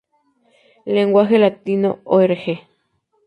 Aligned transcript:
Lenguaje 0.85 1.37
Latino 1.37 1.99
Org. 2.05 2.47